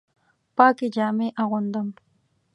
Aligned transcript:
پاکې 0.57 0.87
جامې 0.95 1.27
اغوندم 1.43 1.87